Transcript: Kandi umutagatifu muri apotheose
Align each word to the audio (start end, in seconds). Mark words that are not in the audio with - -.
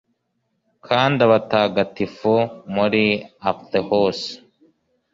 Kandi 0.87 1.19
umutagatifu 1.27 2.33
muri 2.75 3.05
apotheose 3.49 4.29